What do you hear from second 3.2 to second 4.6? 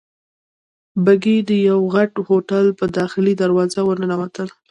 دروازه ورننوتل.